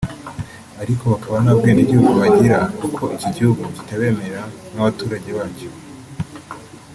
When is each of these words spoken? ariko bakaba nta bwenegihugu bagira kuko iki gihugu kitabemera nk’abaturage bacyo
ariko 0.81 1.03
bakaba 1.13 1.37
nta 1.43 1.53
bwenegihugu 1.57 2.11
bagira 2.21 2.59
kuko 2.79 3.03
iki 3.15 3.29
gihugu 3.35 3.63
kitabemera 3.75 4.41
nk’abaturage 4.71 5.29
bacyo 5.37 5.69